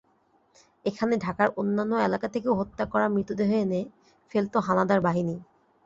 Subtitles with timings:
[0.85, 3.81] এখানে ঢাকার অন্যান্য এলাকা থেকে হত্যা করা মৃতদেহ এনে
[4.31, 5.35] ফেলত হানাদার বাহিনী।